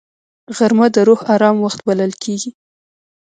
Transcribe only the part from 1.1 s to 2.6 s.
آرام وخت بلل کېږي